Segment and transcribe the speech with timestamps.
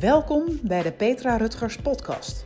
[0.00, 2.44] Welkom bij de Petra Rutgers Podcast.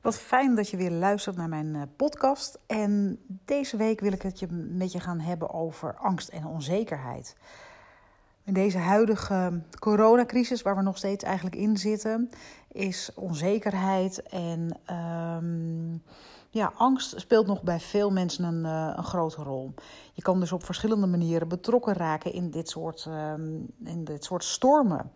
[0.00, 2.58] Wat fijn dat je weer luistert naar mijn eh, podcast.
[2.66, 7.36] En deze week wil ik het je met je gaan hebben over angst en onzekerheid.
[8.44, 12.30] In deze huidige coronacrisis, waar we nog steeds eigenlijk in zitten,
[12.72, 16.02] is onzekerheid en um,
[16.52, 19.74] ja, angst speelt nog bij veel mensen een, uh, een grote rol.
[20.12, 24.44] Je kan dus op verschillende manieren betrokken raken in dit soort, um, in dit soort
[24.44, 25.12] stormen.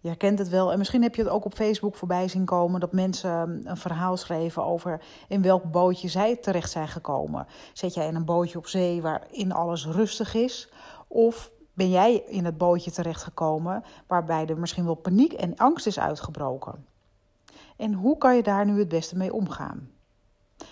[0.00, 0.72] Je herkent het wel.
[0.72, 4.16] En misschien heb je het ook op Facebook voorbij zien komen dat mensen een verhaal
[4.16, 7.46] schreven over in welk bootje zij terecht zijn gekomen.
[7.72, 10.72] Zet jij in een bootje op zee waarin alles rustig is?
[11.08, 15.98] Of ben jij in het bootje terechtgekomen waarbij er misschien wel paniek en angst is
[15.98, 16.86] uitgebroken?
[17.76, 19.90] En hoe kan je daar nu het beste mee omgaan?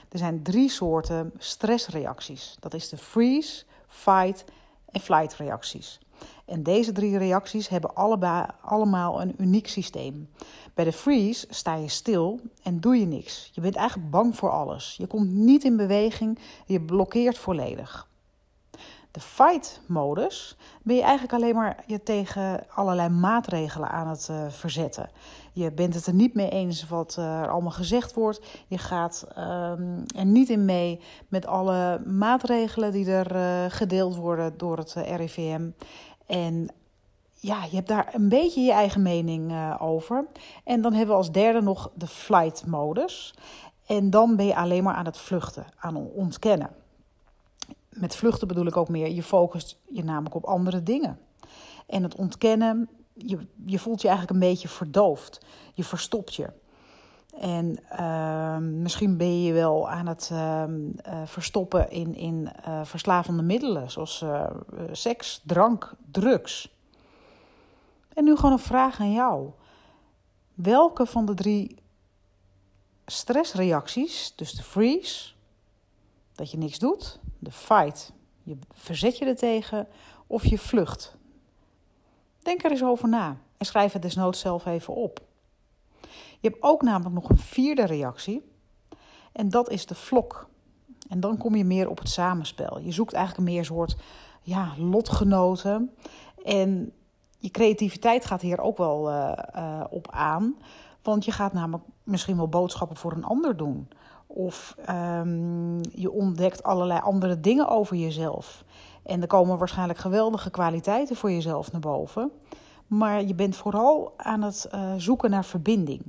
[0.09, 2.57] Er zijn drie soorten stressreacties.
[2.61, 4.45] Dat is de freeze, fight
[4.91, 5.99] en flight reacties.
[6.45, 7.95] En deze drie reacties hebben
[8.63, 10.29] allemaal een uniek systeem.
[10.75, 13.51] Bij de freeze sta je stil en doe je niks.
[13.53, 14.95] Je bent eigenlijk bang voor alles.
[14.99, 18.10] Je komt niet in beweging, je blokkeert volledig.
[19.11, 25.11] De fight-modus ben je eigenlijk alleen maar je tegen allerlei maatregelen aan het uh, verzetten.
[25.53, 28.41] Je bent het er niet mee eens wat uh, er allemaal gezegd wordt.
[28.67, 34.59] Je gaat um, er niet in mee met alle maatregelen die er uh, gedeeld worden
[34.59, 35.71] door het RIVM.
[36.27, 36.69] En
[37.35, 40.27] ja, je hebt daar een beetje je eigen mening over.
[40.65, 43.35] En dan hebben we als derde nog de flight-modus.
[43.87, 46.80] En dan ben je alleen maar aan het vluchten, aan ontkennen
[47.91, 51.19] met vluchten bedoel ik ook meer, je focust je namelijk op andere dingen.
[51.87, 55.41] En het ontkennen, je, je voelt je eigenlijk een beetje verdoofd.
[55.75, 56.53] Je verstopt je.
[57.39, 63.43] En uh, misschien ben je wel aan het uh, uh, verstoppen in, in uh, verslavende
[63.43, 64.25] middelen, zoals
[64.93, 66.79] seks, drank, drugs.
[68.15, 69.51] En nu gewoon een vraag aan jou.
[70.55, 71.77] Welke van de drie
[73.07, 75.33] stressreacties, dus de freeze,
[76.41, 78.13] dat je niks doet, de fight,
[78.43, 79.89] je verzet je er tegen
[80.27, 81.17] of je vlucht.
[82.39, 85.21] Denk er eens over na en schrijf het desnoods zelf even op.
[86.41, 88.43] Je hebt ook namelijk nog een vierde reactie
[89.33, 90.49] en dat is de vlok.
[91.09, 92.79] En dan kom je meer op het samenspel.
[92.79, 93.97] Je zoekt eigenlijk meer soort
[94.43, 95.95] ja, lotgenoten.
[96.45, 96.93] En
[97.39, 100.57] je creativiteit gaat hier ook wel uh, uh, op aan.
[101.03, 103.89] Want je gaat namelijk misschien wel boodschappen voor een ander doen.
[104.35, 108.65] Of um, je ontdekt allerlei andere dingen over jezelf.
[109.03, 112.31] En er komen waarschijnlijk geweldige kwaliteiten voor jezelf naar boven.
[112.87, 116.03] Maar je bent vooral aan het uh, zoeken naar verbinding.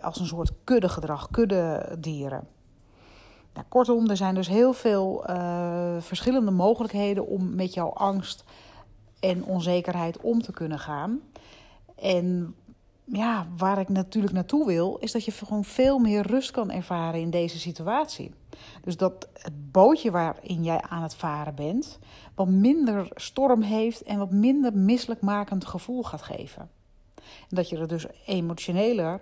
[0.00, 2.46] Als een soort kuddegedrag, kuddedieren.
[3.54, 8.44] Nou, kortom, er zijn dus heel veel uh, verschillende mogelijkheden om met jouw angst
[9.20, 11.20] en onzekerheid om te kunnen gaan.
[11.96, 12.54] En
[13.12, 17.20] ja, waar ik natuurlijk naartoe wil, is dat je gewoon veel meer rust kan ervaren
[17.20, 18.34] in deze situatie.
[18.82, 21.98] Dus dat het bootje waarin jij aan het varen bent,
[22.34, 26.70] wat minder storm heeft en wat minder misselijkmakend gevoel gaat geven.
[27.24, 29.20] En dat je er dus emotioneler,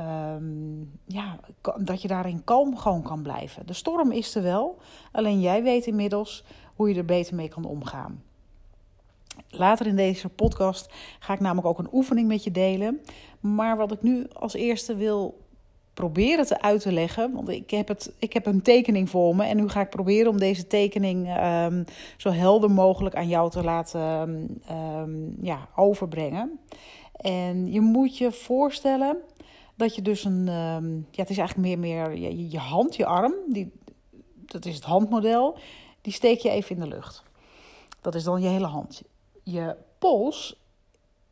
[0.00, 1.38] um, ja,
[1.78, 3.66] dat je daarin kalm gewoon kan blijven.
[3.66, 4.78] De storm is er wel,
[5.12, 8.22] alleen jij weet inmiddels hoe je er beter mee kan omgaan.
[9.48, 13.00] Later in deze podcast ga ik namelijk ook een oefening met je delen.
[13.40, 15.42] Maar wat ik nu als eerste wil
[15.94, 19.44] proberen te uit te leggen, want ik heb, het, ik heb een tekening voor me
[19.44, 21.84] en nu ga ik proberen om deze tekening um,
[22.16, 24.00] zo helder mogelijk aan jou te laten
[24.70, 26.60] um, ja, overbrengen.
[27.12, 29.16] En je moet je voorstellen
[29.74, 30.44] dat je dus een,
[31.10, 33.72] ja, het is eigenlijk meer, meer je, je hand, je arm, die,
[34.46, 35.58] dat is het handmodel,
[36.00, 37.22] die steek je even in de lucht.
[38.00, 39.02] Dat is dan je hele hand
[39.44, 40.62] je pols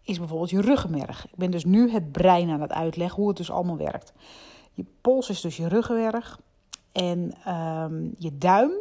[0.02, 1.26] is bijvoorbeeld je ruggenmerg.
[1.26, 4.12] Ik ben dus nu het brein aan het uitleggen hoe het dus allemaal werkt.
[4.72, 6.40] Je pols is dus je ruggenmerg.
[6.92, 8.72] En um, je duim,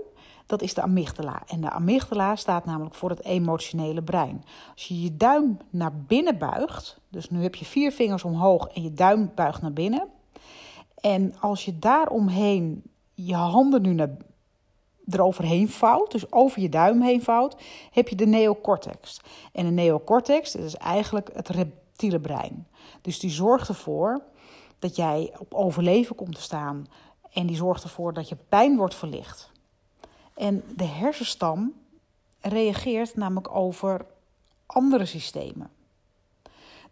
[0.45, 1.41] dat is de amygdala.
[1.47, 4.43] En de amygdala staat namelijk voor het emotionele brein.
[4.73, 8.81] Als je je duim naar binnen buigt, dus nu heb je vier vingers omhoog en
[8.81, 10.07] je duim buigt naar binnen.
[10.95, 14.17] En als je daaromheen je handen nu naar
[15.09, 17.55] eroverheen vouwt, dus over je duim heen vouwt,
[17.91, 19.21] heb je de neocortex.
[19.51, 22.67] En de neocortex dat is eigenlijk het reptiele brein.
[23.01, 24.21] Dus die zorgt ervoor
[24.79, 26.87] dat jij op overleven komt te staan.
[27.31, 29.51] En die zorgt ervoor dat je pijn wordt verlicht.
[30.33, 31.73] En de hersenstam
[32.39, 34.05] reageert namelijk over
[34.65, 35.69] andere systemen.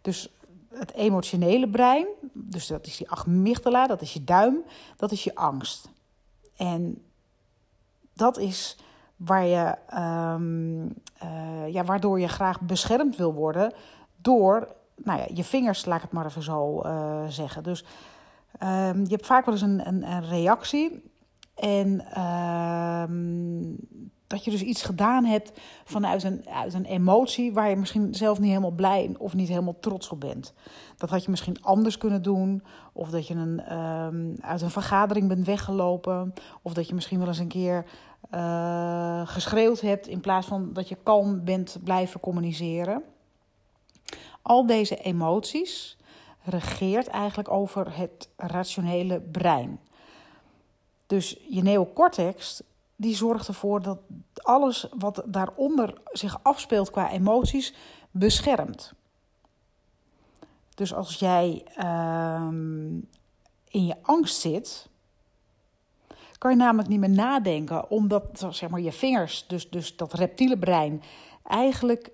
[0.00, 0.28] Dus
[0.68, 4.62] het emotionele brein, dus dat is die amygdala, dat is je duim,
[4.96, 5.88] dat is je angst.
[6.56, 7.02] En
[8.20, 8.76] dat is
[9.16, 10.86] waar je, ehm,
[11.18, 13.72] eh, ja, waardoor je graag beschermd wil worden
[14.16, 14.68] door
[15.04, 17.62] nou ja, je vingers, laat ik het maar even zo uh, zeggen.
[17.62, 17.84] Dus
[18.58, 21.02] ehm, je hebt vaak wel eens een, een, een reactie.
[21.54, 23.74] En ehm,
[24.30, 25.52] dat je dus iets gedaan hebt
[25.84, 29.76] vanuit een, uit een emotie waar je misschien zelf niet helemaal blij of niet helemaal
[29.80, 30.52] trots op bent.
[30.96, 32.62] Dat had je misschien anders kunnen doen.
[32.92, 36.34] Of dat je een, um, uit een vergadering bent weggelopen.
[36.62, 37.84] Of dat je misschien wel eens een keer
[38.34, 43.02] uh, geschreeuwd hebt in plaats van dat je kalm bent blijven communiceren.
[44.42, 45.96] Al deze emoties
[46.42, 49.80] regeert eigenlijk over het rationele brein.
[51.06, 52.62] Dus je neocortex
[53.00, 53.98] die zorgt ervoor dat
[54.34, 57.74] alles wat daaronder zich afspeelt qua emoties
[58.10, 58.92] beschermt.
[60.74, 62.94] Dus als jij ehm,
[63.68, 64.88] in je angst zit,
[66.38, 70.58] kan je namelijk niet meer nadenken, omdat zeg maar, je vingers, dus, dus dat reptiele
[70.58, 71.02] brein,
[71.44, 72.10] eigenlijk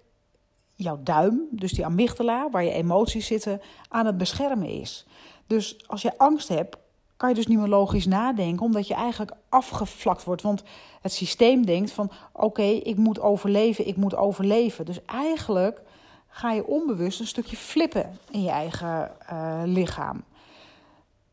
[0.74, 5.06] jouw duim, dus die amygdala, waar je emoties zitten, aan het beschermen is.
[5.46, 6.76] Dus als je angst hebt,
[7.16, 10.42] kan je dus niet meer logisch nadenken, omdat je eigenlijk afgevlakt wordt.
[10.42, 10.62] Want
[11.00, 14.84] het systeem denkt van oké, ik moet overleven, ik moet overleven.
[14.84, 15.80] Dus eigenlijk
[16.28, 20.24] ga je onbewust een stukje flippen in je eigen uh, lichaam.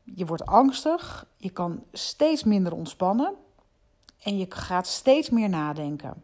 [0.03, 3.33] Je wordt angstig, je kan steeds minder ontspannen
[4.23, 6.23] en je gaat steeds meer nadenken.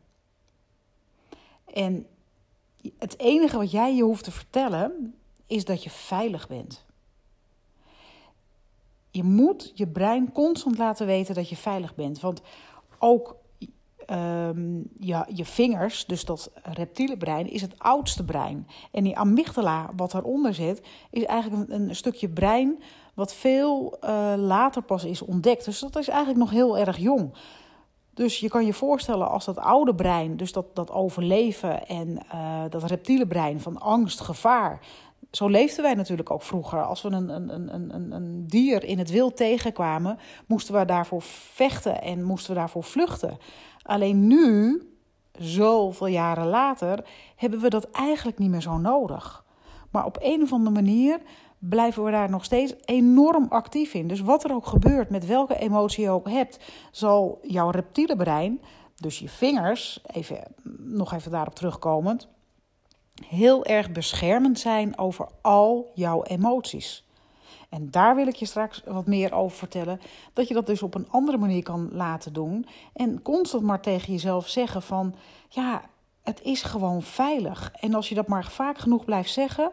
[1.74, 2.08] En
[2.98, 5.16] het enige wat jij je hoeft te vertellen
[5.48, 6.86] is dat je veilig bent.
[9.12, 12.20] Je moet je brein constant laten weten dat je veilig bent.
[12.20, 12.42] Want
[13.00, 13.36] ook
[14.12, 18.68] um, ja, je vingers, dus dat reptiele brein, is het oudste brein.
[18.92, 22.84] En die amygdala, wat daaronder zit, is eigenlijk een, stukje brein
[23.14, 25.66] wat veel uh, later pas is ontdekt.
[25.66, 27.34] Dus dat is eigenlijk nog heel erg jong.
[28.14, 32.64] Dus je kan je voorstellen als dat oude brein, dus dat, dat overleven en uh,
[32.70, 34.80] dat reptiele brein van angst, gevaar.
[35.32, 36.84] Zo leefden wij natuurlijk ook vroeger.
[36.84, 40.18] Als we een, een, een, een, dier in het wild tegenkwamen,
[40.48, 43.38] moesten we daarvoor vechten en moesten we daarvoor vluchten.
[43.82, 44.82] Alleen nu,
[45.40, 47.06] zoveel jaren later,
[47.36, 49.46] hebben we dat eigenlijk niet meer zo nodig.
[49.92, 51.20] Maar op een of andere manier
[51.60, 54.08] blijven we daar nog steeds enorm actief in.
[54.08, 56.60] Dus wat er ook gebeurt, met welke emotie je ook hebt,
[56.92, 58.62] zal jouw reptiele brein,
[58.96, 60.40] dus je vingers, even,
[60.78, 62.28] nog even daarop terugkomend,
[63.28, 67.04] heel erg beschermend zijn over al jouw emoties.
[67.70, 70.02] En daar wil ik je straks wat meer over vertellen.
[70.34, 72.66] Dat je dat dus op een andere manier kan laten doen.
[72.94, 75.16] En constant maar tegen jezelf zeggen van
[75.50, 75.82] ja,
[76.24, 77.72] het is gewoon veilig.
[77.80, 79.72] En als je dat maar vaak genoeg blijft zeggen.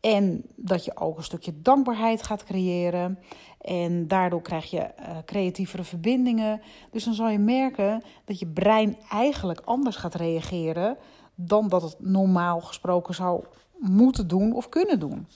[0.00, 3.18] En dat je ook een stukje dankbaarheid gaat creëren.
[3.60, 6.60] En daardoor krijg je uh, creatievere verbindingen.
[6.90, 10.96] Dus dan zal je merken dat je brein eigenlijk anders gaat reageren
[11.36, 13.44] dan dat het normaal gesproken zou
[13.78, 15.26] moeten doen of kunnen doen.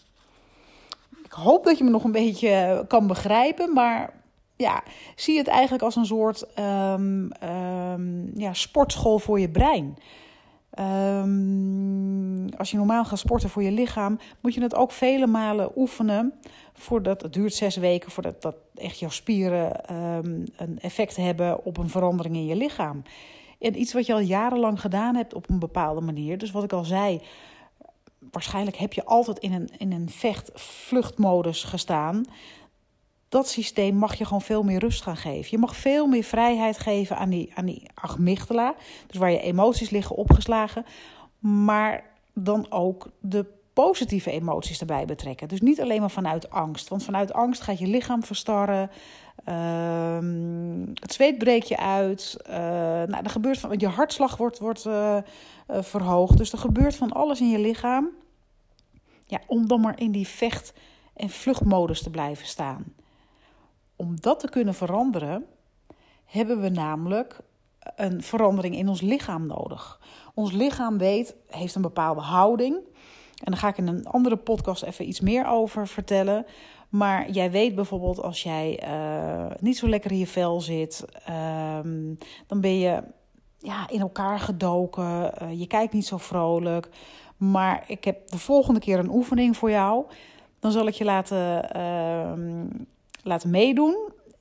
[1.25, 4.12] Ik hoop dat je me nog een beetje kan begrijpen, maar
[4.56, 4.82] ja,
[5.17, 9.99] zie het eigenlijk als een soort um, um, ja, sportschool voor je brein.
[10.79, 15.70] Um, als je normaal gaat sporten voor je lichaam, moet je het ook vele malen
[15.76, 16.32] oefenen.
[16.73, 19.94] Voordat, het duurt zes weken voordat dat echt jouw spieren
[20.56, 23.02] een effect hebben op een verandering in je lichaam.
[23.61, 26.38] En iets wat je al jarenlang gedaan hebt op een bepaalde manier.
[26.38, 27.21] Dus wat ik al zei,
[28.31, 32.25] waarschijnlijk heb je altijd in een, in een vecht-vluchtmodus gestaan.
[33.29, 35.50] Dat systeem mag je gewoon veel meer rust gaan geven.
[35.50, 38.75] Je mag veel meer vrijheid geven aan die, aan die amygdala.
[39.07, 40.85] Dus waar je emoties liggen opgeslagen.
[41.38, 43.47] Maar dan ook de
[43.87, 45.49] positieve emoties erbij betrekken.
[45.49, 46.89] Dus niet alleen maar vanuit angst.
[46.89, 48.91] Want vanuit angst gaat je lichaam verstarren.
[49.49, 52.37] Uh, het zweet breekt je uit.
[52.47, 52.55] Uh,
[53.07, 55.19] nou, er gebeurt van, je hartslag wordt, wordt uh,
[55.67, 56.37] verhoogd.
[56.37, 58.09] Dus er gebeurt van alles in je lichaam.
[59.27, 60.73] Ja, om dan maar in die vecht-
[61.15, 62.85] en vluchtmodus te blijven staan.
[63.97, 65.47] Om dat te kunnen veranderen,
[66.25, 67.41] hebben we namelijk
[67.97, 70.01] een verandering in ons lichaam nodig.
[70.35, 72.89] Ons lichaam weet, heeft een bepaalde houding.
[73.40, 76.47] En daar ga ik in een andere podcast even iets meer over vertellen.
[76.88, 81.04] Maar jij weet bijvoorbeeld als jij uh, niet zo lekker in je vel zit,
[81.78, 83.02] um, dan ben je
[83.59, 85.32] ja, in elkaar gedoken.
[85.42, 86.88] Uh, je kijkt niet zo vrolijk.
[87.37, 90.04] Maar ik heb de volgende keer een oefening voor jou.
[90.59, 92.32] Dan zal ik je laten, uh,
[93.23, 93.97] laten meedoen.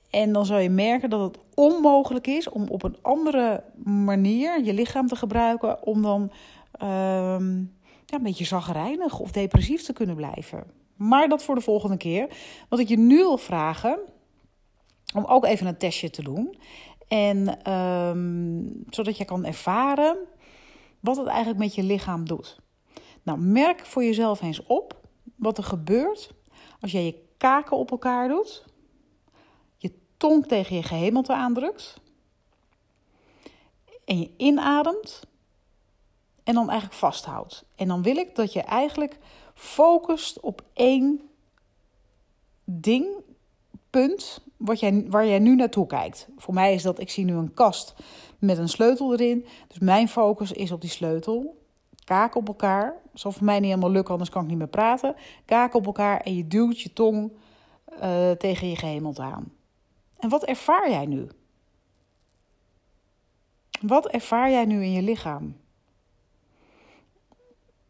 [0.10, 4.74] En dan zal je merken dat het onmogelijk is om op een andere manier je
[4.74, 5.86] lichaam te gebruiken.
[5.86, 6.32] Om dan
[6.72, 7.64] ehm,
[8.10, 10.72] ja, een beetje zagrijnig of depressief te kunnen blijven.
[10.96, 12.28] Maar dat voor de volgende keer.
[12.70, 14.00] Wat ik je nu wil vragen,
[15.14, 16.58] om ook even een testje te doen,
[17.08, 20.18] En ehm, zodat je kan ervaren
[21.00, 22.58] wat het eigenlijk met je lichaam doet.
[23.24, 25.00] Nou, merk voor jezelf eens op
[25.36, 26.32] wat er gebeurt
[26.80, 28.66] als jij je kaken op elkaar doet,
[29.78, 32.02] je tong tegen je gehemelte aandrukt
[34.06, 35.28] en je inademt
[36.50, 37.66] en dan eigenlijk vasthoudt.
[37.76, 39.18] En dan wil ik dat je eigenlijk
[39.54, 41.22] focust op één
[42.64, 43.08] ding,
[43.90, 46.28] punt, wat jij, waar jij nu naartoe kijkt.
[46.38, 47.94] Voor mij is dat, ik zie nu een kast
[48.40, 49.46] met een sleutel erin.
[49.68, 51.62] Dus mijn focus is op die sleutel.
[52.04, 52.94] Kaken op elkaar.
[53.12, 55.16] Dat zal voor mij niet helemaal lukken, anders kan ik niet meer praten.
[55.46, 57.32] Kaken op elkaar en je duwt je tong
[58.04, 59.54] uh, tegen je gehemelte aan.
[60.20, 61.28] En wat ervaar jij nu?
[63.82, 65.56] Wat ervaar jij nu in je lichaam?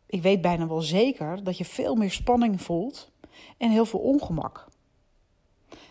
[0.09, 3.11] Ik weet bijna wel zeker dat je veel meer spanning voelt
[3.57, 4.67] en heel veel ongemak.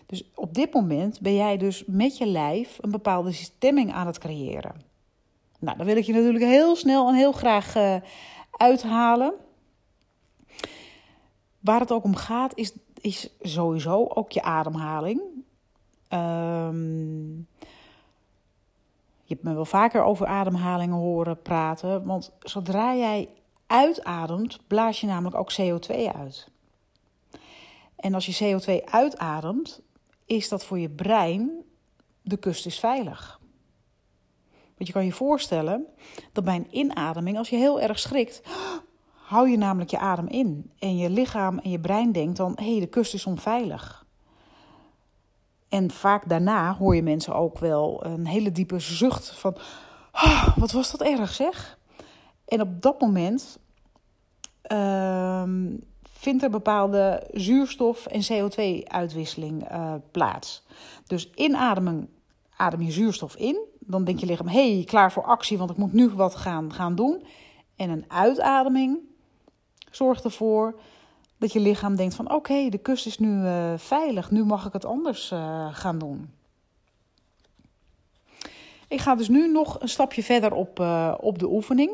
[0.05, 4.17] Dus op dit moment ben jij dus met je lijf een bepaalde stemming aan het
[4.17, 4.81] creëren.
[5.59, 7.95] Nou, dan wil ik je natuurlijk heel snel en heel graag uh,
[8.51, 9.33] uithalen.
[11.59, 15.21] Waar het ook om gaat, is, is sowieso ook je ademhaling.
[16.09, 17.47] Um,
[19.23, 22.05] je hebt me wel vaker over ademhalingen horen praten.
[22.05, 23.29] Want zodra jij
[23.69, 26.47] uitademt, blaas je namelijk ook CO2 uit.
[27.95, 29.81] En als je CO2 uitademt,
[30.25, 31.51] is dat voor je brein
[32.21, 33.39] de kust is veilig.
[34.79, 35.85] Want je kan je voorstellen
[36.31, 38.41] dat bij een inademing, als je heel erg schrikt,
[39.13, 40.71] hou je namelijk je adem in.
[40.79, 44.05] En je lichaam en je brein denkt dan, hé, hey, de kust is onveilig.
[45.69, 49.57] En vaak daarna hoor je mensen ook wel een hele diepe zucht van,
[50.11, 51.77] oh, wat was dat erg zeg.
[52.49, 53.59] En op dat moment
[54.71, 55.43] uh,
[56.11, 60.63] vindt er bepaalde zuurstof- en CO2-uitwisseling uh, eh, plaats.
[61.07, 62.09] Dus inademen
[62.55, 63.65] adem je zuurstof in.
[63.79, 66.95] Dan denk je lichaam, hey, klaar voor actie, want ik moet nu wat gaan, gaan
[66.95, 67.23] doen.
[67.75, 68.99] En een uitademing
[69.91, 70.79] zorgt ervoor
[71.37, 74.73] dat je lichaam denkt van oké, de kust is nu uh, veilig, nu mag ik
[74.73, 76.29] het anders uh, gaan doen.
[78.87, 80.79] Ik ga dus nu nog een stapje verder op,
[81.19, 81.91] op de oefening.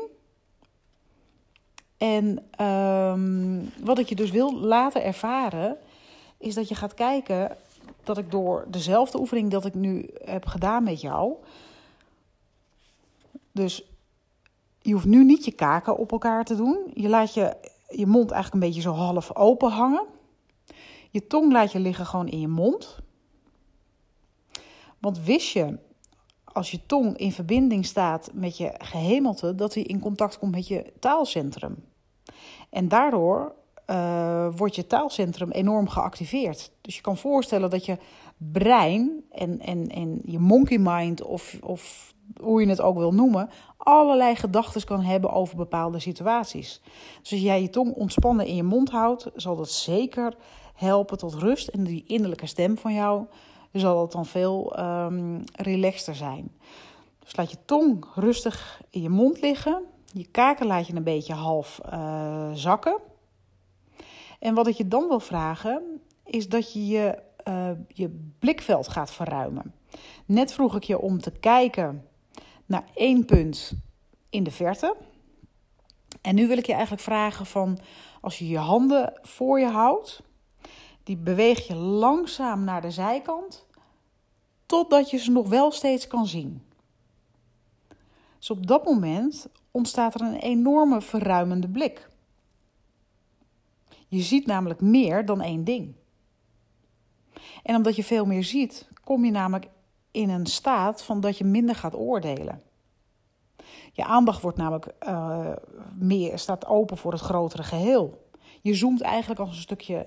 [1.98, 5.76] En um, wat ik je dus wil laten ervaren,
[6.38, 7.56] is dat je gaat kijken
[8.04, 11.34] dat ik door dezelfde oefening dat ik nu heb gedaan met jou.
[13.52, 13.84] Dus
[14.80, 16.90] je hoeft nu niet je kaken op elkaar te doen.
[16.94, 17.56] Je laat je,
[17.88, 20.04] je mond eigenlijk een beetje zo half open hangen.
[21.10, 22.98] Je tong laat je liggen gewoon in je mond.
[24.98, 25.78] Want wist je,
[26.56, 30.68] als je tong in verbinding staat met je gehemelte, dat hij in contact komt met
[30.68, 31.84] je taalcentrum.
[32.70, 33.54] En daardoor
[33.90, 36.70] uh, wordt je taalcentrum enorm geactiveerd.
[36.80, 37.98] Dus je kan voorstellen dat je
[38.36, 43.50] brein en, en, en je monkey mind, of, of hoe je het ook wil noemen,
[43.76, 46.80] allerlei gedachten kan hebben over bepaalde situaties.
[47.22, 50.34] Dus als jij je tong ontspannen in je mond houdt, zal dat zeker
[50.74, 51.68] helpen tot rust.
[51.68, 53.26] En die innerlijke stem van jou
[53.80, 56.52] zal dat dan veel um, relaxter zijn.
[57.18, 59.82] Dus laat je tong rustig in je mond liggen.
[60.12, 63.00] Je kaken laat je een beetje half uh, zakken.
[64.38, 67.18] En wat ik je dan wil vragen, is dat je je,
[67.48, 69.74] uh, je blikveld gaat verruimen.
[70.26, 72.08] Net vroeg ik je om te kijken
[72.66, 73.72] naar één punt
[74.30, 74.96] in de verte.
[76.20, 77.78] En nu wil ik je eigenlijk vragen van,
[78.20, 80.22] als je je handen voor je houdt,
[81.02, 83.65] die beweeg je langzaam naar de zijkant,
[84.66, 86.62] totdat je ze nog wel steeds kan zien.
[88.38, 92.08] Dus op dat moment ontstaat er een enorme verruimende blik.
[94.08, 95.94] Je ziet namelijk meer dan één ding.
[97.62, 99.68] En omdat je veel meer ziet, kom je namelijk
[100.10, 102.62] in een staat van dat je minder gaat oordelen.
[103.92, 105.52] Je aandacht wordt namelijk uh,
[105.94, 108.28] meer, staat open voor het grotere geheel.
[108.62, 110.06] Je zoomt eigenlijk als, een stukje,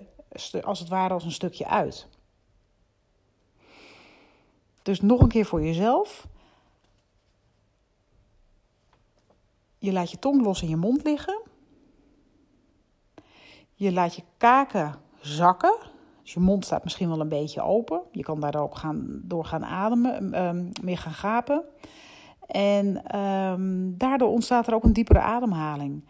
[0.63, 2.07] als het ware als een stukje uit.
[4.81, 6.27] Dus nog een keer voor jezelf.
[9.77, 11.41] Je laat je tong los in je mond liggen.
[13.73, 15.77] Je laat je kaken zakken.
[16.21, 18.01] Dus je mond staat misschien wel een beetje open.
[18.11, 21.63] Je kan daar ook gaan, door gaan ademen, um, meer gaan gapen.
[22.47, 26.03] En um, daardoor ontstaat er ook een diepere ademhaling.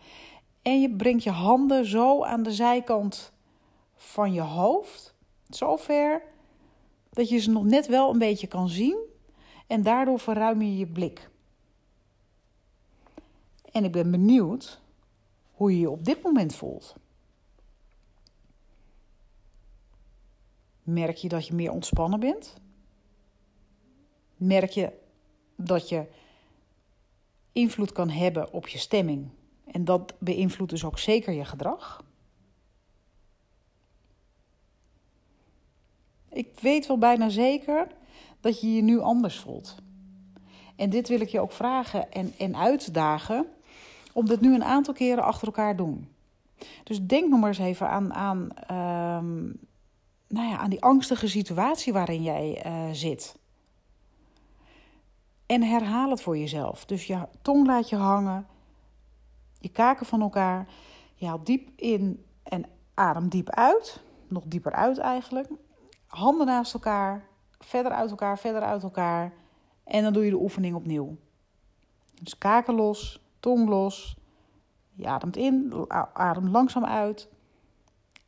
[0.61, 3.31] En je brengt je handen zo aan de zijkant
[3.95, 5.15] van je hoofd,
[5.49, 6.21] zo ver
[7.19, 8.97] dat je ze nog net wel een beetje kan zien.
[9.67, 11.29] En daardoor verruim je je blik.
[13.71, 14.81] En ik ben benieuwd
[15.51, 16.95] hoe je je op dit moment voelt.
[20.83, 22.55] Merk je dat je meer ontspannen bent?
[24.37, 24.93] Merk je
[25.55, 26.05] dat je
[27.51, 29.29] invloed kan hebben op je stemming.
[29.65, 32.03] En dat beïnvloedt dus ook zeker je gedrag.
[36.31, 37.87] Ik weet wel bijna zeker
[38.39, 39.75] dat je je nu anders voelt.
[40.75, 43.45] En dit wil ik je ook vragen en, en uitdagen
[44.13, 46.07] om dit nu een aantal keren achter elkaar doen.
[46.83, 49.43] Dus denk nog maar eens even aan, aan, ehm,
[50.27, 53.37] nou ja, aan die angstige situatie waarin jij uh, zit.
[55.45, 56.85] En herhaal het voor jezelf.
[56.85, 58.47] Dus je tong laat je hangen,
[59.59, 60.67] je kaken van elkaar.
[61.15, 64.01] Je haalt diep in en adem diep uit.
[64.27, 65.49] Nog dieper uit eigenlijk.
[66.09, 67.27] Handen naast elkaar,
[67.59, 69.33] verder uit elkaar, verder uit elkaar.
[69.83, 71.17] En dan doe je de oefening opnieuw.
[72.21, 74.17] Dus kaken los, tong los.
[74.93, 77.27] Je ademt in, adem langzaam uit.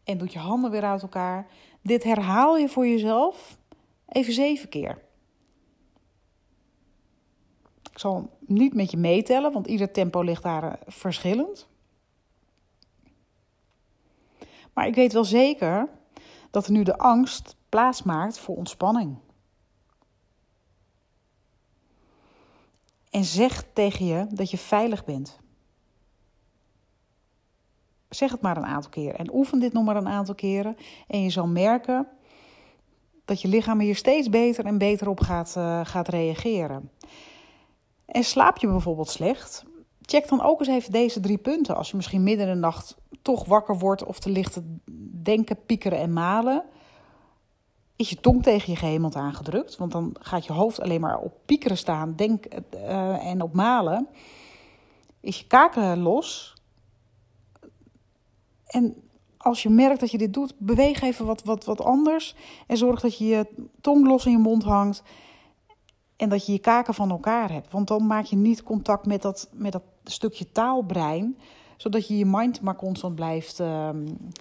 [0.03, 1.47] En doet je handen weer uit elkaar.
[1.81, 3.57] Dit herhaal je voor jezelf
[4.07, 5.01] even zeven keer.
[7.91, 11.67] Ik zal niet met je meetellen, want ieder tempo ligt daar eh, verschillend.
[14.73, 15.89] Maar ik weet wel zeker
[16.51, 19.17] dat nu de angst plaatsmaakt voor ontspanning.
[23.09, 25.39] En zeg tegen je dat je veilig bent.
[28.09, 30.77] Zeg het maar een aantal keren en oefen dit nog maar een aantal keren.
[31.07, 32.07] En je zal merken
[33.25, 36.91] dat je lichaam hier steeds beter en beter op gaat, uh, gaat reageren.
[38.05, 39.63] En slaap je bijvoorbeeld slecht?
[40.01, 41.75] Check dan ook eens even deze drie punten.
[41.75, 44.59] Als je misschien midden in de nacht toch wakker wordt of te licht
[45.23, 46.63] denken, piekeren en malen.
[48.01, 49.77] Is je tong tegen je gehemeld aangedrukt?
[49.77, 54.07] Want dan gaat je hoofd alleen maar op piekeren staan denk, uh, en op malen.
[55.19, 56.55] Is je kaken los?
[58.65, 58.95] En
[59.37, 62.35] als je merkt dat je dit doet, beweeg even wat, wat, wat anders.
[62.67, 63.47] En zorg dat je je
[63.81, 65.03] tong los in je mond hangt.
[66.15, 67.71] En dat je je kaken van elkaar hebt.
[67.71, 71.37] Want dan maak je niet contact met dat, met dat stukje taalbrein.
[71.77, 73.89] Zodat je je mind maar constant blijft, uh,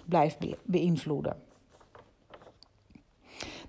[0.06, 1.48] blijft beïnvloeden.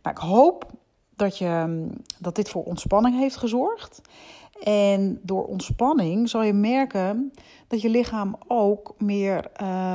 [0.01, 0.71] Nou, ik hoop
[1.15, 1.87] dat, je,
[2.19, 4.01] dat dit voor ontspanning heeft gezorgd.
[4.63, 7.33] En door ontspanning zal je merken
[7.67, 9.51] dat je lichaam ook meer,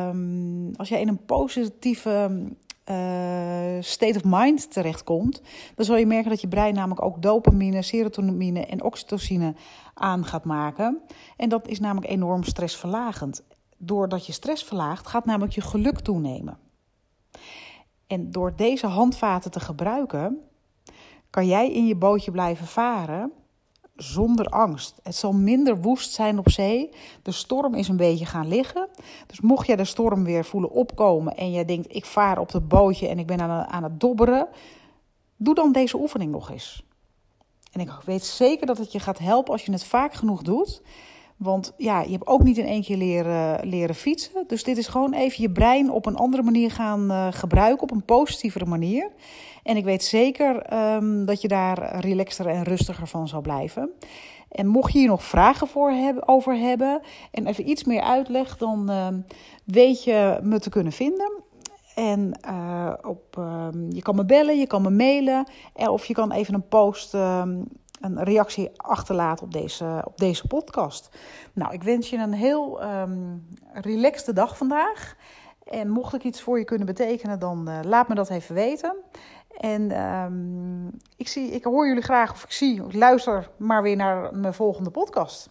[0.08, 2.46] um, als jij in een positieve
[2.90, 2.96] uh,
[3.80, 5.42] state of mind terechtkomt,
[5.74, 9.54] dan zal je merken dat je brein namelijk ook dopamine, serotonine en oxytocine
[9.94, 11.00] aan gaat maken.
[11.36, 13.42] En dat is namelijk enorm stressverlagend.
[13.76, 16.58] Doordat je stress verlaagt, gaat namelijk je geluk toenemen.
[18.06, 20.40] En door deze handvaten te gebruiken,
[21.30, 23.32] kan jij in je bootje blijven varen
[23.96, 25.00] zonder angst.
[25.02, 26.90] Het zal minder woest zijn op zee.
[27.22, 28.88] De storm is een beetje gaan liggen.
[29.26, 32.68] Dus mocht jij de storm weer voelen opkomen en jij denkt: ik vaar op het
[32.68, 34.48] bootje en ik ben aan, aan het dobberen,
[35.36, 36.84] doe dan deze oefening nog eens.
[37.72, 40.82] En ik weet zeker dat het je gaat helpen als je het vaak genoeg doet.
[41.36, 44.44] Want ja, je hebt ook niet in één keer leren, leren fietsen.
[44.46, 47.90] Dus dit is gewoon even je brein op een andere manier gaan uh, gebruiken, op
[47.90, 49.10] een positievere manier.
[49.62, 53.90] En ik weet zeker um, dat je daar relaxter en rustiger van zal blijven.
[54.50, 58.56] En mocht je hier nog vragen voor hebben, over hebben en even iets meer uitleg,
[58.56, 59.06] dan uh,
[59.64, 61.44] weet je me te kunnen vinden.
[61.94, 65.48] En uh, op, uh, je kan me bellen, je kan me mailen.
[65.74, 67.14] Of je kan even een post
[68.00, 71.16] een reactie achterlaten op deze, op deze podcast.
[71.52, 75.16] Nou, ik wens je een heel um, relaxte dag vandaag.
[75.64, 78.96] En mocht ik iets voor je kunnen betekenen, dan uh, laat me dat even weten.
[79.56, 83.96] En um, ik, zie, ik hoor jullie graag, of ik zie, of luister maar weer
[83.96, 85.50] naar mijn volgende podcast.